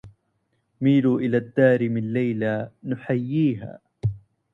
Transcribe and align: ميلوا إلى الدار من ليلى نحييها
ميلوا 0.81 1.19
إلى 1.19 1.37
الدار 1.37 1.89
من 1.89 2.13
ليلى 2.13 2.71
نحييها 2.83 3.79